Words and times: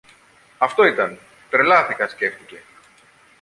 Αυτό 0.57 0.83
ήταν, 0.85 1.17
τρελάθηκα, 1.49 2.07
σκέφτηκε 2.07 2.63